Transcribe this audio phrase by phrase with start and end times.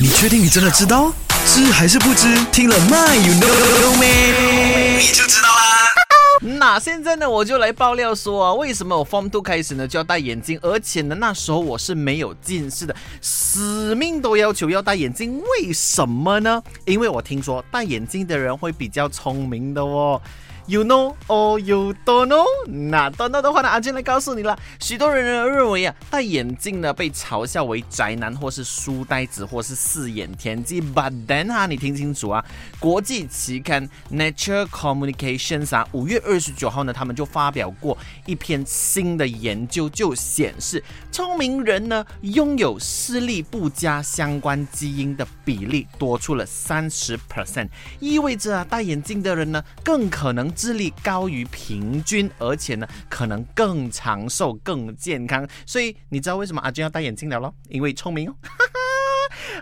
[0.00, 1.12] 你确定你真的知道？
[1.44, 2.28] 知还是不知？
[2.52, 4.96] 听了 My you know 没？
[5.00, 5.88] 你就知道啦。
[6.40, 16.62] 那现在呢，我就来爆料说啊，为什么我 Form Two 开始呢就要戴眼镜，而且呢那时候我是没有近视的，死命都要求要戴眼镜，为什么呢？
[16.84, 20.22] 因为我听说戴眼镜的人会比较聪明的哦。
[20.68, 22.44] You know or you don't know？
[22.66, 24.54] 那 don't know 的话呢，阿俊来告诉你了。
[24.78, 30.82] 许多人呢认为啊，戴眼镜呢被嘲笑为宅男，或是书呆子，或是四眼田鸡。
[30.82, 32.44] But then 啊，你听清楚啊，
[32.78, 37.96] 国际期刊 Nature Communications 啊，五月二十九号呢，他们就发表过
[38.26, 50.52] 一篇新的研究，就显示聪明人呢拥有视力不佳相关基因的比例多出了三十 percent，意味着啊，戴眼镜的人呢更可能。
[50.58, 55.48] 智力高于平均，而且呢，可能更长寿、更健康。
[55.64, 57.54] 所以你知道为什么阿娟要戴眼镜了咯？
[57.68, 58.34] 因为聪明哦。